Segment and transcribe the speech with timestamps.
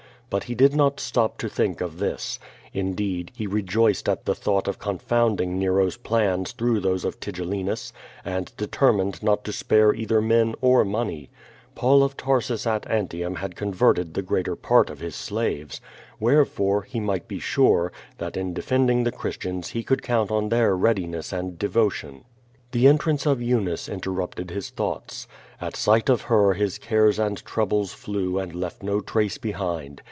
[0.33, 2.39] But he did not stop to think oif this.
[2.73, 7.91] Indeed, he rejoiced at the thought of confounding Nero's plans through those of Tigellinus,
[8.23, 11.29] and determined not to spare either men or money.
[11.75, 15.81] Paul of Tarsus at Antium had converted the greater part of his slaves.
[16.17, 20.77] Wherefore, he might be sure, that in defending the Christians he could count on their
[20.77, 22.23] readiness and devotion.
[22.71, 25.27] The entrance of Eunice interrupted his thoughts.
[25.59, 29.99] At sight of her his cares and troubles flew and left no trace be hind.